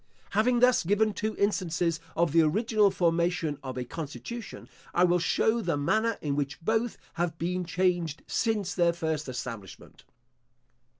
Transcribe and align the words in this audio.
Having 0.31 0.61
thus 0.61 0.83
given 0.83 1.13
two 1.13 1.35
instances 1.37 1.99
of 2.15 2.31
the 2.31 2.41
original 2.41 2.89
formation 2.89 3.59
of 3.61 3.77
a 3.77 3.85
constitution, 3.85 4.67
I 4.95 5.03
will 5.03 5.19
show 5.19 5.61
the 5.61 5.77
manner 5.77 6.17
in 6.23 6.35
which 6.35 6.59
both 6.59 6.97
have 7.21 7.37
been 7.37 7.65
changed 7.65 8.23
since 8.25 8.73
their 8.73 8.93
first 8.93 9.29
establishment. 9.29 10.03